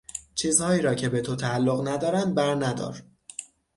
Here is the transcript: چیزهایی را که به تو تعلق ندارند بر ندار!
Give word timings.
چیزهایی 0.35 0.81
را 0.81 0.95
که 0.95 1.09
به 1.09 1.21
تو 1.21 1.35
تعلق 1.35 1.87
ندارند 1.89 2.35
بر 2.35 2.55
ندار! 2.55 3.03